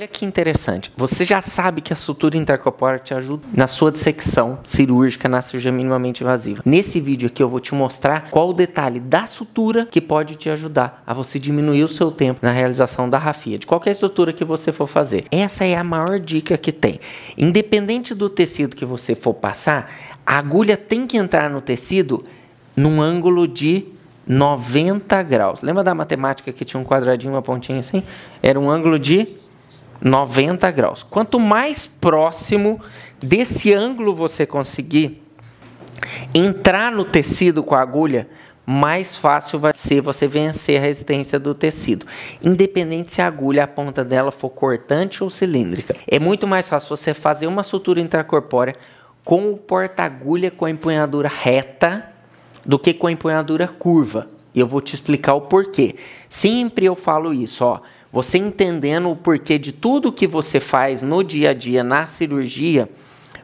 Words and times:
Olha 0.00 0.08
que 0.08 0.24
interessante. 0.24 0.90
Você 0.96 1.26
já 1.26 1.42
sabe 1.42 1.82
que 1.82 1.92
a 1.92 1.96
sutura 1.96 2.34
intercorpórea 2.34 2.98
te 2.98 3.12
ajuda 3.12 3.46
na 3.54 3.66
sua 3.66 3.92
dissecção 3.92 4.58
cirúrgica 4.64 5.28
na 5.28 5.42
cirurgia 5.42 5.70
minimamente 5.70 6.22
invasiva. 6.22 6.62
Nesse 6.64 6.98
vídeo 6.98 7.26
aqui 7.26 7.42
eu 7.42 7.50
vou 7.50 7.60
te 7.60 7.74
mostrar 7.74 8.30
qual 8.30 8.48
o 8.48 8.54
detalhe 8.54 8.98
da 8.98 9.26
sutura 9.26 9.84
que 9.84 10.00
pode 10.00 10.36
te 10.36 10.48
ajudar 10.48 11.02
a 11.06 11.12
você 11.12 11.38
diminuir 11.38 11.84
o 11.84 11.88
seu 11.88 12.10
tempo 12.10 12.40
na 12.40 12.50
realização 12.50 13.10
da 13.10 13.18
rafia, 13.18 13.58
de 13.58 13.66
qualquer 13.66 13.92
sutura 13.92 14.32
que 14.32 14.42
você 14.42 14.72
for 14.72 14.86
fazer. 14.86 15.26
Essa 15.30 15.66
é 15.66 15.76
a 15.76 15.84
maior 15.84 16.18
dica 16.18 16.56
que 16.56 16.72
tem. 16.72 16.98
Independente 17.36 18.14
do 18.14 18.30
tecido 18.30 18.76
que 18.76 18.86
você 18.86 19.14
for 19.14 19.34
passar, 19.34 19.92
a 20.24 20.38
agulha 20.38 20.78
tem 20.78 21.06
que 21.06 21.18
entrar 21.18 21.50
no 21.50 21.60
tecido 21.60 22.24
num 22.74 23.02
ângulo 23.02 23.46
de 23.46 23.84
90 24.26 25.22
graus. 25.24 25.60
Lembra 25.60 25.84
da 25.84 25.94
matemática 25.94 26.50
que 26.54 26.64
tinha 26.64 26.80
um 26.80 26.84
quadradinho, 26.84 27.34
uma 27.34 27.42
pontinha 27.42 27.80
assim? 27.80 28.02
Era 28.42 28.58
um 28.58 28.70
ângulo 28.70 28.98
de 28.98 29.39
90 30.00 30.70
graus. 30.70 31.02
Quanto 31.02 31.38
mais 31.38 31.86
próximo 31.86 32.80
desse 33.22 33.72
ângulo 33.72 34.14
você 34.14 34.46
conseguir 34.46 35.22
entrar 36.34 36.90
no 36.90 37.04
tecido 37.04 37.62
com 37.62 37.74
a 37.74 37.80
agulha, 37.80 38.28
mais 38.64 39.16
fácil 39.16 39.58
vai 39.58 39.72
ser 39.74 40.00
você 40.00 40.26
vencer 40.26 40.78
a 40.78 40.80
resistência 40.80 41.38
do 41.38 41.54
tecido, 41.54 42.06
independente 42.42 43.12
se 43.12 43.20
a 43.20 43.26
agulha, 43.26 43.64
a 43.64 43.66
ponta 43.66 44.04
dela 44.04 44.30
for 44.30 44.50
cortante 44.50 45.24
ou 45.24 45.30
cilíndrica. 45.30 45.96
É 46.06 46.18
muito 46.18 46.46
mais 46.46 46.68
fácil 46.68 46.96
você 46.96 47.12
fazer 47.12 47.46
uma 47.46 47.64
sutura 47.64 48.00
intracorpórea 48.00 48.76
com 49.24 49.50
o 49.50 49.56
porta-agulha 49.56 50.50
com 50.50 50.64
a 50.64 50.70
empunhadura 50.70 51.28
reta 51.28 52.10
do 52.64 52.78
que 52.78 52.94
com 52.94 53.06
a 53.06 53.12
empunhadura 53.12 53.66
curva. 53.66 54.28
E 54.54 54.60
eu 54.60 54.66
vou 54.66 54.80
te 54.80 54.94
explicar 54.94 55.34
o 55.34 55.42
porquê. 55.42 55.96
Sempre 56.28 56.86
eu 56.86 56.94
falo 56.94 57.32
isso, 57.32 57.64
ó. 57.64 57.80
Você 58.12 58.38
entendendo 58.38 59.10
o 59.10 59.16
porquê 59.16 59.58
de 59.58 59.72
tudo 59.72 60.12
que 60.12 60.26
você 60.26 60.58
faz 60.58 61.02
no 61.02 61.22
dia 61.22 61.50
a 61.50 61.54
dia 61.54 61.84
na 61.84 62.06
cirurgia, 62.06 62.88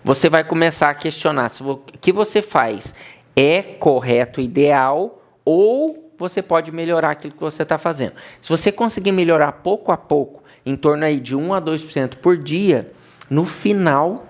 você 0.02 0.28
vai 0.28 0.42
começar 0.42 0.90
a 0.90 0.94
questionar 0.94 1.48
se 1.48 1.62
o 1.62 1.76
que 2.00 2.12
você 2.12 2.42
faz 2.42 2.94
é 3.34 3.62
correto, 3.62 4.40
ideal, 4.40 5.22
ou 5.44 6.12
você 6.18 6.42
pode 6.42 6.72
melhorar 6.72 7.10
aquilo 7.10 7.34
que 7.34 7.40
você 7.40 7.62
está 7.62 7.78
fazendo. 7.78 8.14
Se 8.40 8.48
você 8.48 8.72
conseguir 8.72 9.12
melhorar 9.12 9.52
pouco 9.52 9.92
a 9.92 9.96
pouco, 9.96 10.42
em 10.64 10.74
torno 10.74 11.04
aí 11.04 11.20
de 11.20 11.36
1 11.36 11.54
a 11.54 11.60
2% 11.60 12.16
por 12.16 12.36
dia, 12.36 12.90
no 13.30 13.44
final 13.44 14.26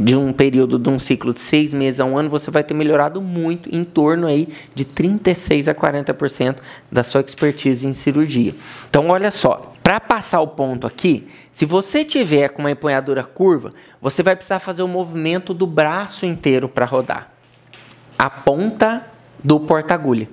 de 0.00 0.16
um 0.16 0.32
período 0.32 0.78
de 0.78 0.88
um 0.88 0.98
ciclo 0.98 1.34
de 1.34 1.40
seis 1.40 1.74
meses 1.74 2.00
a 2.00 2.06
um 2.06 2.16
ano, 2.16 2.30
você 2.30 2.50
vai 2.50 2.64
ter 2.64 2.72
melhorado 2.72 3.20
muito, 3.20 3.68
em 3.74 3.84
torno 3.84 4.26
aí 4.26 4.48
de 4.74 4.84
36 4.84 5.68
a 5.68 5.74
40% 5.74 6.56
da 6.90 7.04
sua 7.04 7.20
expertise 7.20 7.86
em 7.86 7.92
cirurgia. 7.92 8.54
Então, 8.88 9.08
olha 9.08 9.30
só, 9.30 9.74
para 9.82 10.00
passar 10.00 10.40
o 10.40 10.48
ponto 10.48 10.86
aqui, 10.86 11.28
se 11.52 11.66
você 11.66 12.02
tiver 12.02 12.48
com 12.48 12.62
uma 12.62 12.70
empunhadura 12.70 13.22
curva, 13.22 13.74
você 14.00 14.22
vai 14.22 14.34
precisar 14.34 14.58
fazer 14.58 14.82
o 14.82 14.88
movimento 14.88 15.52
do 15.52 15.66
braço 15.66 16.24
inteiro 16.24 16.66
para 16.68 16.86
rodar. 16.86 17.30
A 18.18 18.30
ponta 18.30 19.04
do 19.42 19.60
porta-agulha. 19.60 20.28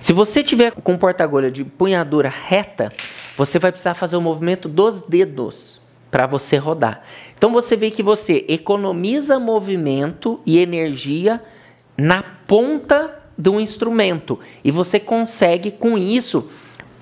Se 0.00 0.12
você 0.12 0.44
tiver 0.44 0.70
com 0.70 0.96
porta-agulha 0.96 1.50
de 1.50 1.62
empunhadura 1.62 2.28
reta, 2.28 2.92
você 3.36 3.58
vai 3.58 3.72
precisar 3.72 3.94
fazer 3.94 4.16
o 4.16 4.20
movimento 4.20 4.68
dos 4.68 5.00
dedos 5.00 5.80
para 6.16 6.26
você 6.26 6.56
rodar. 6.56 7.02
Então 7.36 7.52
você 7.52 7.76
vê 7.76 7.90
que 7.90 8.02
você 8.02 8.46
economiza 8.48 9.38
movimento 9.38 10.40
e 10.46 10.56
energia 10.56 11.42
na 11.94 12.22
ponta 12.22 13.18
do 13.36 13.60
instrumento 13.60 14.40
e 14.64 14.70
você 14.70 14.98
consegue 14.98 15.70
com 15.70 15.98
isso 15.98 16.48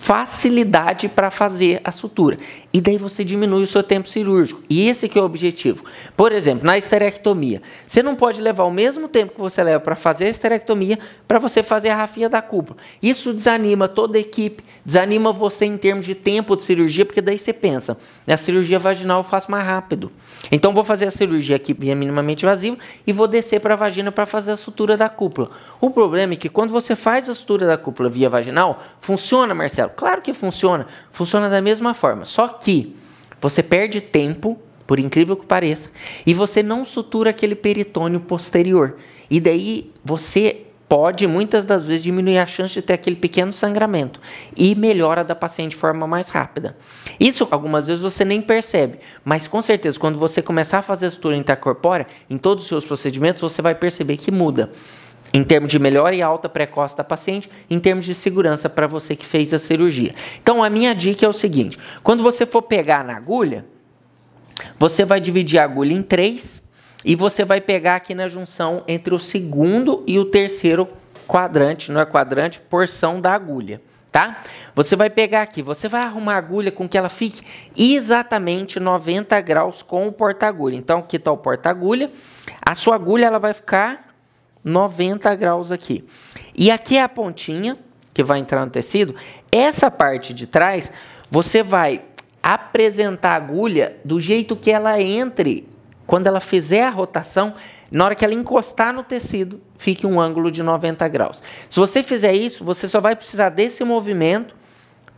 facilidade 0.05 1.09
para 1.09 1.31
fazer 1.31 1.81
a 1.83 1.91
sutura. 1.91 2.37
E 2.75 2.79
daí 2.79 2.99
você 2.99 3.25
diminui 3.25 3.63
o 3.63 3.67
seu 3.67 3.83
tempo 3.83 4.07
cirúrgico. 4.07 4.63
E 4.69 4.87
esse 4.87 5.09
que 5.09 5.19
é 5.19 5.23
o 5.23 5.25
objetivo. 5.25 5.83
Por 6.15 6.31
exemplo, 6.31 6.67
na 6.67 6.77
esterectomia, 6.77 7.63
você 7.87 8.03
não 8.03 8.15
pode 8.15 8.39
levar 8.43 8.65
o 8.65 8.71
mesmo 8.71 9.09
tempo 9.09 9.33
que 9.33 9.41
você 9.41 9.65
leva 9.65 9.81
para 9.81 9.97
fazer 9.97 10.27
a 10.27 10.29
esterectomia 10.29 10.99
para 11.27 11.39
você 11.39 11.63
fazer 11.63 11.89
a 11.89 11.97
rafia 11.97 12.29
da 12.29 12.43
cúpula. 12.43 12.79
Isso 13.03 13.33
desanima 13.33 13.89
toda 13.89 14.19
a 14.19 14.21
equipe, 14.21 14.63
desanima 14.85 15.33
você 15.33 15.65
em 15.65 15.79
termos 15.79 16.05
de 16.05 16.15
tempo 16.15 16.55
de 16.55 16.65
cirurgia, 16.65 17.07
porque 17.07 17.23
daí 17.23 17.39
você 17.39 17.55
pensa, 17.55 17.97
a 18.29 18.37
cirurgia 18.37 18.79
vaginal 18.79 19.21
eu 19.21 19.25
faço 19.25 19.51
mais 19.51 19.65
rápido. 19.65 20.13
Então 20.53 20.75
vou 20.75 20.85
fazer 20.85 21.07
a 21.07 21.11
cirurgia 21.11 21.57
aqui 21.57 21.75
minimamente 21.95 22.45
invasiva 22.45 22.77
e 23.07 23.13
vou 23.13 23.27
descer 23.27 23.59
para 23.59 23.73
a 23.73 23.77
vagina 23.77 24.13
para 24.13 24.27
fazer 24.27 24.51
a 24.51 24.57
sutura 24.59 24.99
da 24.99 25.09
cúpula. 25.09 25.49
O 25.81 25.89
problema 25.89 26.35
é 26.35 26.37
que 26.37 26.51
quando 26.51 26.73
você 26.73 26.95
faz 26.95 27.27
a 27.31 27.35
sutura 27.35 27.67
da 27.67 27.79
cúpula 27.79 28.11
via 28.11 28.29
vaginal, 28.29 28.83
funciona, 29.01 29.55
Marcelo? 29.55 29.94
Claro 29.97 30.23
que 30.23 30.33
funciona. 30.33 30.87
Funciona 31.11 31.49
da 31.49 31.61
mesma 31.61 31.95
forma. 31.95 32.25
Só 32.25 32.49
que 32.49 32.97
você 33.41 33.63
perde 33.63 34.01
tempo, 34.01 34.59
por 34.87 34.99
incrível 34.99 35.37
que 35.37 35.47
pareça, 35.47 35.91
e 36.27 36.33
você 36.33 36.63
não 36.63 36.85
sutura 36.85 37.31
aquele 37.31 37.55
peritônio 37.55 38.21
posterior. 38.21 38.97
E 39.31 39.41
daí 39.41 39.91
você 40.05 40.65
pode 40.89 41.27
muitas 41.27 41.65
das 41.65 41.83
vezes 41.83 42.03
diminuir 42.03 42.39
a 42.39 42.47
chance 42.47 42.75
de 42.75 42.83
ter 42.83 42.93
aquele 42.93 43.17
pequeno 43.17 43.53
sangramento 43.53 44.21
e 44.57 44.75
melhora 44.75 45.25
da 45.25 45.35
paciente 45.35 45.71
de 45.73 45.77
forma 45.77 46.07
mais 46.07 46.29
rápida. 46.29 46.77
Isso 47.19 47.49
algumas 47.51 47.87
vezes 47.87 48.03
você 48.03 48.25
nem 48.25 48.41
percebe, 48.41 48.99
mas 49.25 49.49
com 49.49 49.61
certeza 49.63 49.99
quando 49.99 50.19
você 50.19 50.43
começar 50.43 50.79
a 50.79 50.83
fazer 50.83 51.07
a 51.07 51.11
sutura 51.11 51.37
intracorpórea, 51.37 52.07
em 52.29 52.39
todos 52.39 52.65
os 52.65 52.69
seus 52.69 52.85
procedimentos, 52.85 53.43
você 53.43 53.63
vai 53.63 53.75
perceber 53.75 54.17
que 54.17 54.31
muda 54.31 54.71
em 55.35 55.43
termos 55.43 55.73
de 55.73 55.81
melhora 55.81 56.15
e 56.15 56.23
alta 56.23 56.49
precoce 56.49 56.97
da 56.97 57.03
paciente, 57.03 57.51
em 57.69 57.81
termos 57.81 58.05
de 58.05 58.15
segurança 58.15 58.71
para 58.71 58.87
você 58.87 59.17
que 59.17 59.27
fez 59.27 59.53
a 59.53 59.59
cirurgia. 59.59 60.15
Então, 60.41 60.63
a 60.63 60.71
minha 60.71 60.95
dica 60.95 61.27
é 61.27 61.29
o 61.29 61.33
seguinte: 61.33 61.77
quando 62.05 62.23
você 62.23 62.47
for 62.47 62.63
pegar 62.63 63.05
na 63.05 63.17
agulha, 63.17 63.67
você 64.79 65.05
vai 65.05 65.21
dividir 65.21 65.59
a 65.59 65.65
agulha 65.65 65.93
em 65.93 66.03
três 66.03 66.63
e 67.05 67.17
você 67.17 67.45
vai 67.45 67.61
pegar 67.61 67.97
aqui 67.97 68.15
na 68.15 68.29
junção 68.29 68.85
entre 68.87 69.13
o 69.13 69.19
segundo 69.19 70.05
e 70.07 70.21
o 70.21 70.25
terceiro 70.25 70.89
quadrante, 71.27 71.91
não 71.91 72.01
é 72.01 72.07
quadrante, 72.07 72.61
porção 72.61 73.21
da 73.21 73.35
agulha. 73.35 73.83
Tá? 74.13 74.43
Você 74.77 74.95
vai 74.95 75.11
pegar 75.11 75.43
aqui, 75.43 75.61
você 75.61 75.89
vai 75.89 76.03
arrumar 76.03 76.35
a 76.35 76.37
agulha 76.37 76.71
com 76.71 76.89
que 76.89 76.97
ela 76.97 77.09
fique 77.09 77.43
exatamente 77.77 78.79
90 78.79 79.41
graus 79.41 79.83
com 79.83 80.07
o 80.07 80.13
porta-agulha. 80.13 80.77
Então, 80.77 81.01
aqui 81.01 81.17
está 81.17 81.33
o 81.33 81.37
porta-agulha. 81.37 82.09
A 82.65 82.77
sua 82.77 82.95
agulha 82.95 83.27
ela 83.27 83.41
vai 83.41 83.53
ficar 83.53 84.14
90 84.65 85.35
graus 85.35 85.71
aqui. 85.71 86.05
E 86.55 86.71
aqui 86.71 86.97
é 86.97 87.03
a 87.03 87.09
pontinha 87.09 87.79
que 88.15 88.23
vai 88.23 88.39
entrar 88.39 88.65
no 88.65 88.71
tecido. 88.71 89.15
Essa 89.53 89.91
parte 89.91 90.33
de 90.33 90.47
trás, 90.47 90.91
você 91.31 91.63
vai 91.63 92.03
apresentar 92.43 93.33
a 93.33 93.37
agulha 93.37 93.97
do 94.05 94.19
jeito 94.19 94.57
que 94.57 94.71
ela 94.71 95.01
entre. 95.01 95.69
Quando 96.07 96.27
ela 96.27 96.41
fizer 96.41 96.83
a 96.83 96.91
rotação, 96.91 97.55
na 97.91 98.05
hora 98.05 98.15
que 98.15 98.25
ela 98.25 98.35
encostar 98.35 98.93
no 98.93 99.03
tecido, 99.03 99.61
fique 99.79 100.07
um 100.07 100.21
ângulo 100.21 100.51
de 100.51 100.63
90 100.63 101.09
graus. 101.09 101.43
Se 101.69 101.81
você 101.81 102.03
fizer 102.03 102.35
isso, 102.35 102.65
você 102.65 102.87
só 102.87 103.01
vai 103.01 103.17
precisar 103.17 103.49
desse 103.49 103.83
movimento 103.85 104.55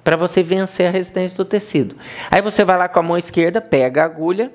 para 0.04 0.16
você 0.16 0.42
vencer 0.42 0.86
a 0.86 0.90
resistência 0.90 1.36
do 1.36 1.44
tecido. 1.44 1.96
Aí 2.30 2.40
você 2.40 2.64
vai 2.64 2.78
lá 2.78 2.88
com 2.88 3.00
a 3.00 3.02
mão 3.02 3.18
esquerda, 3.18 3.60
pega 3.60 4.02
a 4.02 4.04
agulha, 4.04 4.52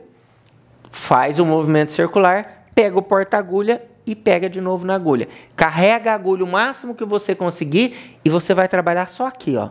faz 0.90 1.40
o 1.40 1.46
movimento 1.46 1.92
circular, 1.92 2.68
pega 2.74 2.98
o 2.98 3.02
porta-agulha 3.02 3.91
e 4.06 4.16
pega 4.16 4.50
de 4.50 4.60
novo 4.60 4.86
na 4.86 4.96
agulha. 4.96 5.28
Carrega 5.56 6.12
a 6.12 6.16
agulha 6.16 6.44
o 6.44 6.48
máximo 6.48 6.96
que 6.96 7.06
você 7.06 7.36
conseguir 7.36 8.20
e 8.24 8.30
você 8.30 8.54
vai 8.54 8.68
trabalhar 8.68 9.08
só 9.08 9.28
aqui, 9.28 9.56
ó. 9.56 9.70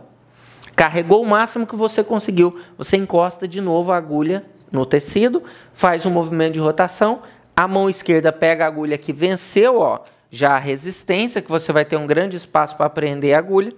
Carregou 0.76 1.22
o 1.22 1.28
máximo 1.28 1.66
que 1.66 1.76
você 1.76 2.02
conseguiu, 2.02 2.58
você 2.78 2.96
encosta 2.96 3.46
de 3.46 3.60
novo 3.60 3.92
a 3.92 3.96
agulha 3.96 4.44
no 4.70 4.86
tecido, 4.86 5.42
faz 5.72 6.06
um 6.06 6.10
movimento 6.10 6.54
de 6.54 6.60
rotação, 6.60 7.20
a 7.56 7.66
mão 7.66 7.90
esquerda 7.90 8.32
pega 8.32 8.64
a 8.64 8.68
agulha 8.68 8.96
que 8.96 9.12
venceu, 9.12 9.78
ó, 9.78 10.00
já 10.30 10.52
a 10.52 10.58
resistência, 10.58 11.42
que 11.42 11.50
você 11.50 11.72
vai 11.72 11.84
ter 11.84 11.96
um 11.96 12.06
grande 12.06 12.36
espaço 12.36 12.76
para 12.76 12.88
prender 12.88 13.34
a 13.34 13.38
agulha. 13.38 13.74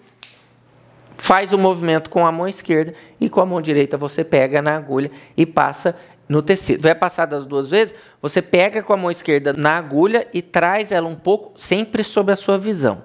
Faz 1.16 1.52
o 1.52 1.58
movimento 1.58 2.10
com 2.10 2.26
a 2.26 2.32
mão 2.32 2.46
esquerda 2.46 2.94
e 3.20 3.30
com 3.30 3.40
a 3.40 3.46
mão 3.46 3.62
direita 3.62 3.96
você 3.96 4.22
pega 4.24 4.60
na 4.60 4.76
agulha 4.76 5.10
e 5.36 5.46
passa 5.46 5.96
no 6.32 6.40
tecido. 6.42 6.82
Vai 6.82 6.94
passar 6.94 7.26
das 7.26 7.44
duas 7.44 7.68
vezes, 7.70 7.94
você 8.20 8.40
pega 8.40 8.82
com 8.82 8.92
a 8.92 8.96
mão 8.96 9.10
esquerda 9.10 9.52
na 9.52 9.76
agulha 9.76 10.26
e 10.32 10.40
traz 10.40 10.90
ela 10.90 11.06
um 11.06 11.14
pouco, 11.14 11.52
sempre 11.56 12.02
sob 12.02 12.32
a 12.32 12.36
sua 12.36 12.58
visão. 12.58 13.04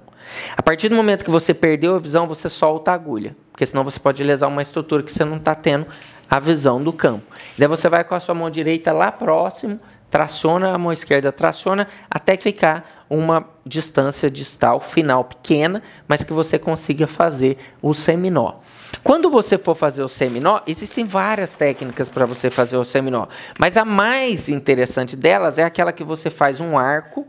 A 0.56 0.62
partir 0.62 0.89
do 0.89 0.95
momento 0.95 1.25
que 1.25 1.31
você 1.31 1.53
perdeu 1.53 1.95
a 1.95 2.00
visão, 2.00 2.25
você 2.25 2.50
solta 2.50 2.91
a 2.91 2.94
agulha, 2.94 3.35
porque 3.51 3.65
senão 3.65 3.83
você 3.83 4.00
pode 4.00 4.24
lesar 4.24 4.47
uma 4.47 4.62
estrutura 4.62 5.03
que 5.03 5.13
você 5.13 5.25
não 5.25 5.38
está 5.38 5.53
tendo 5.53 5.85
a 6.29 6.39
visão 6.39 6.81
do 6.81 6.91
campo. 6.94 7.25
Daí 7.57 7.68
você 7.68 7.89
vai 7.89 8.03
com 8.03 8.15
a 8.15 8.19
sua 8.19 8.33
mão 8.33 8.50
direita 8.50 8.91
lá 8.91 9.12
próximo, 9.12 9.79
traciona 10.09 10.74
a 10.74 10.77
mão 10.77 10.92
esquerda, 10.92 11.31
traciona 11.31 11.88
até 12.09 12.38
ficar 12.38 13.06
uma 13.09 13.48
distância 13.65 14.30
distal 14.30 14.80
final 14.80 15.24
pequena, 15.24 15.81
mas 16.07 16.24
que 16.24 16.33
você 16.33 16.57
consiga 16.57 17.07
fazer 17.07 17.57
o 17.81 17.94
seminó. 17.94 18.56
Quando 19.04 19.30
você 19.30 19.57
for 19.57 19.75
fazer 19.75 20.01
o 20.01 20.07
seminó, 20.07 20.62
existem 20.65 21.06
várias 21.06 21.56
técnicas 21.56 22.09
para 22.09 22.25
você 22.25 22.50
fazer 22.50 22.77
o 22.77 22.86
seminó, 22.86 23.27
mas 23.59 23.75
a 23.75 23.83
mais 23.83 24.48
interessante 24.50 25.15
delas 25.15 25.57
é 25.57 25.63
aquela 25.63 25.92
que 25.92 26.04
você 26.04 26.30
faz 26.30 26.62
um 26.62 26.77
arco 26.77 27.27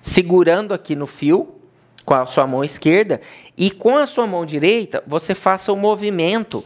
segurando 0.00 0.72
aqui 0.72 0.94
no 0.94 1.06
fio 1.06 1.56
com 2.04 2.14
a 2.14 2.26
sua 2.26 2.46
mão 2.46 2.64
esquerda 2.64 3.20
e 3.56 3.70
com 3.70 3.96
a 3.96 4.06
sua 4.06 4.26
mão 4.26 4.44
direita 4.44 5.02
você 5.06 5.34
faça 5.34 5.72
o 5.72 5.76
movimento 5.76 6.64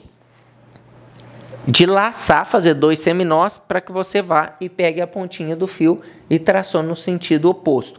de 1.66 1.84
laçar, 1.84 2.46
fazer 2.46 2.74
dois 2.74 3.00
seminós 3.00 3.58
para 3.58 3.80
que 3.80 3.90
você 3.90 4.22
vá 4.22 4.54
e 4.60 4.68
pegue 4.68 5.00
a 5.00 5.06
pontinha 5.06 5.56
do 5.56 5.66
fio 5.66 6.00
e 6.30 6.38
traçou 6.38 6.82
no 6.82 6.94
sentido 6.94 7.50
oposto. 7.50 7.98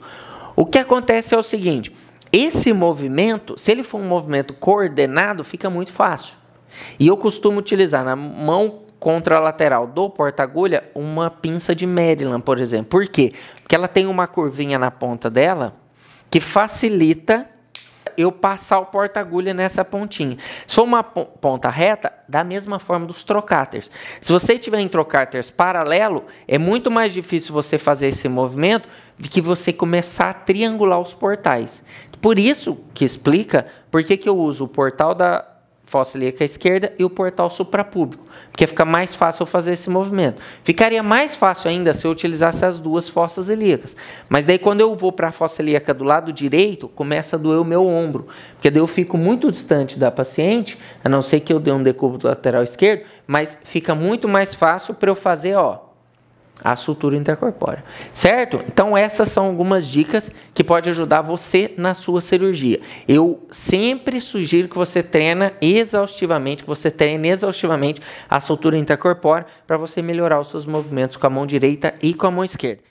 O 0.56 0.66
que 0.66 0.78
acontece 0.78 1.36
é 1.36 1.38
o 1.38 1.44
seguinte: 1.44 1.94
esse 2.32 2.72
movimento, 2.72 3.58
se 3.58 3.72
ele 3.72 3.84
for 3.84 4.00
um 4.00 4.08
movimento 4.08 4.54
coordenado, 4.54 5.44
fica 5.44 5.70
muito 5.70 5.92
fácil. 5.92 6.38
E 7.00 7.08
eu 7.08 7.18
costumo 7.18 7.60
utilizar 7.60 8.06
na 8.06 8.16
mão 8.16 8.84
contralateral 9.00 9.86
do 9.86 10.10
porta-agulha 10.10 10.84
uma 10.96 11.30
pinça 11.30 11.76
de 11.76 11.86
Maryland, 11.86 12.44
por 12.44 12.60
exemplo. 12.60 12.88
Por 12.90 13.08
quê? 13.08 13.32
Porque 13.62 13.76
ela 13.76 13.88
tem 13.88 14.08
uma 14.08 14.28
curvinha 14.28 14.80
na 14.80 14.90
ponta 14.90 15.30
dela 15.30 15.76
que 16.30 16.40
facilita 16.40 17.48
eu 18.18 18.32
passar 18.32 18.80
o 18.80 18.88
porta-agulha 18.88 19.54
nessa 19.54 19.86
pontinha. 19.86 20.38
Se 20.66 20.80
uma 20.82 21.04
ponta 21.04 21.70
reta, 21.70 22.12
da 22.28 22.44
mesma 22.44 22.80
forma 22.80 23.06
dos 23.06 23.24
trocáteres. 23.24 23.90
Se 24.20 24.32
você 24.32 24.58
tiver 24.58 24.80
em 24.80 24.88
trocáteres 24.88 25.50
paralelo, 25.50 26.26
é 26.48 26.58
muito 26.58 26.92
mais 26.92 27.14
difícil 27.14 27.54
você 27.54 27.78
fazer 27.78 28.08
esse 28.08 28.28
movimento 28.28 28.90
de 29.18 29.30
que 29.30 29.42
você 29.42 29.72
começar 29.72 30.30
a 30.30 30.34
triangular 30.34 31.00
os 31.00 31.14
portais. 31.14 31.84
Por 32.22 32.40
isso 32.40 32.78
que 32.94 33.06
explica 33.06 33.66
por 33.92 34.04
que, 34.04 34.18
que 34.18 34.28
eu 34.28 34.38
uso 34.38 34.66
o 34.66 34.68
portal 34.68 35.14
da 35.14 35.46
fossa 35.88 36.18
ilíaca 36.18 36.44
esquerda 36.44 36.94
e 37.00 37.04
o 37.06 37.10
portal 37.10 37.50
suprapúbico, 37.50 38.24
porque 38.52 38.68
fica 38.68 38.84
mais 38.84 39.16
fácil 39.16 39.46
fazer 39.46 39.72
esse 39.72 39.90
movimento. 39.90 40.42
Ficaria 40.62 41.02
mais 41.02 41.34
fácil 41.34 41.70
ainda 41.70 41.94
se 41.94 42.06
eu 42.06 42.12
utilizasse 42.12 42.66
as 42.66 42.80
duas 42.80 43.08
fossas 43.08 43.48
ilíacas. 43.48 43.96
Mas 44.30 44.44
daí 44.44 44.60
quando 44.60 44.82
eu 44.82 44.94
vou 44.96 45.14
para 45.14 45.30
a 45.30 45.32
fossa 45.32 45.62
ilíaca 45.62 45.94
do 45.94 46.04
lado 46.04 46.34
direito, 46.34 46.90
começa 46.90 47.38
a 47.38 47.40
doer 47.40 47.60
o 47.60 47.66
meu 47.66 47.88
ombro, 47.88 48.28
porque 48.54 48.70
daí 48.70 48.82
eu 48.82 48.88
fico 48.88 49.18
muito 49.18 49.50
distante 49.50 49.98
da 49.98 50.12
paciente, 50.12 50.78
a 51.02 51.08
não 51.08 51.22
ser 51.22 51.40
que 51.40 51.54
eu 51.54 51.60
dê 51.60 51.72
um 51.72 51.82
decúbito 51.82 52.28
lateral 52.28 52.64
esquerdo, 52.64 53.06
mas 53.26 53.58
fica 53.64 53.96
muito 53.96 54.28
mais 54.28 54.54
fácil 54.54 54.94
para 54.94 55.10
eu 55.10 55.16
fazer, 55.16 55.56
ó, 55.56 55.87
a 56.64 56.76
sutura 56.76 57.16
intercorpórea, 57.16 57.84
certo? 58.14 58.62
Então 58.68 58.98
essas 58.98 59.30
são 59.30 59.46
algumas 59.46 59.88
dicas 59.88 60.32
que 60.54 60.64
pode 60.64 60.90
ajudar 60.90 61.22
você 61.22 61.74
na 61.78 61.94
sua 61.94 62.22
cirurgia. 62.22 62.80
Eu 63.08 63.44
sempre 63.52 64.20
sugiro 64.20 64.68
que 64.68 64.76
você 64.76 65.04
treina 65.04 65.54
exaustivamente, 65.62 66.64
que 66.64 66.70
você 66.70 66.90
treine 66.90 67.30
exaustivamente 67.30 68.02
a 68.30 68.40
sutura 68.40 68.78
intercorpórea 68.78 69.46
para 69.66 69.78
você 69.78 70.02
melhorar 70.02 70.40
os 70.40 70.50
seus 70.50 70.66
movimentos 70.66 71.18
com 71.18 71.28
a 71.28 71.30
mão 71.30 71.46
direita 71.46 71.94
e 72.02 72.14
com 72.14 72.28
a 72.28 72.32
mão 72.32 72.44
esquerda. 72.44 72.82